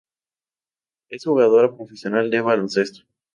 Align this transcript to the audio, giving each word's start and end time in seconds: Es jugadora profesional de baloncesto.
Es 1.09 1.25
jugadora 1.25 1.75
profesional 1.77 2.31
de 2.31 2.41
baloncesto. 2.41 3.03